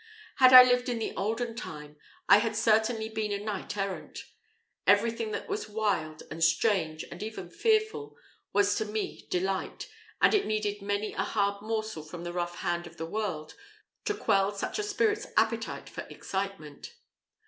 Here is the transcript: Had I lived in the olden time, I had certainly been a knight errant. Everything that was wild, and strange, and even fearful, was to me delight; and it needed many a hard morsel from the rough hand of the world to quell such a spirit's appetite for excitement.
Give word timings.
Had 0.37 0.51
I 0.51 0.63
lived 0.63 0.89
in 0.89 0.97
the 0.97 1.13
olden 1.15 1.55
time, 1.55 1.95
I 2.27 2.39
had 2.39 2.55
certainly 2.55 3.07
been 3.07 3.31
a 3.31 3.37
knight 3.37 3.77
errant. 3.77 4.17
Everything 4.87 5.29
that 5.29 5.47
was 5.47 5.69
wild, 5.69 6.23
and 6.31 6.43
strange, 6.43 7.03
and 7.11 7.21
even 7.21 7.51
fearful, 7.51 8.15
was 8.51 8.73
to 8.77 8.85
me 8.85 9.27
delight; 9.29 9.91
and 10.19 10.33
it 10.33 10.47
needed 10.47 10.81
many 10.81 11.13
a 11.13 11.21
hard 11.21 11.61
morsel 11.61 12.01
from 12.01 12.23
the 12.23 12.33
rough 12.33 12.61
hand 12.61 12.87
of 12.87 12.97
the 12.97 13.05
world 13.05 13.53
to 14.05 14.15
quell 14.15 14.51
such 14.55 14.79
a 14.79 14.83
spirit's 14.83 15.27
appetite 15.37 15.87
for 15.87 16.01
excitement. 16.09 16.95